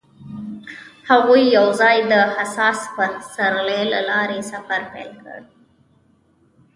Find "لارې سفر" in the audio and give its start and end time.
4.09-4.81